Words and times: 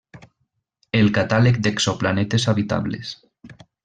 El 1.01 1.11
catàleg 1.17 1.59
d'exoplanetes 1.67 2.47
habitables. 2.55 3.13